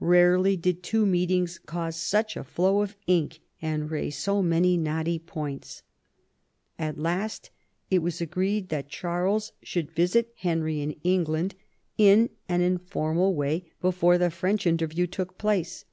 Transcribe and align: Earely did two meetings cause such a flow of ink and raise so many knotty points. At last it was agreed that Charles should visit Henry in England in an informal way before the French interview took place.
Earely 0.00 0.56
did 0.56 0.84
two 0.84 1.04
meetings 1.04 1.58
cause 1.58 1.96
such 1.96 2.36
a 2.36 2.44
flow 2.44 2.82
of 2.82 2.96
ink 3.08 3.40
and 3.60 3.90
raise 3.90 4.16
so 4.16 4.40
many 4.40 4.76
knotty 4.76 5.18
points. 5.18 5.82
At 6.78 6.98
last 7.00 7.50
it 7.90 7.98
was 7.98 8.20
agreed 8.20 8.68
that 8.68 8.86
Charles 8.88 9.50
should 9.60 9.90
visit 9.90 10.32
Henry 10.36 10.80
in 10.82 10.92
England 11.02 11.56
in 11.98 12.30
an 12.48 12.60
informal 12.60 13.34
way 13.34 13.72
before 13.80 14.18
the 14.18 14.30
French 14.30 14.68
interview 14.68 15.08
took 15.08 15.36
place. 15.36 15.84